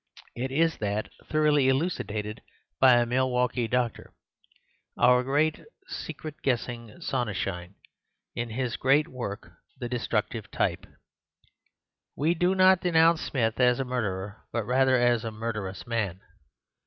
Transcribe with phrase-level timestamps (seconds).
[0.35, 2.41] It is that thoroughly elucidated
[2.79, 4.15] by a Milwaukee doctor,
[4.97, 7.75] our great secret guessing Sonnenschein,
[8.33, 10.87] in his great work, 'The Destructive Type.'
[12.15, 16.19] We do not denounce Smith as a murderer, but rather as a murderous man.